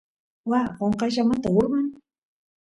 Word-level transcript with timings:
waa 0.49 0.73
qonqayllamanta 0.77 1.49
urman 1.59 1.87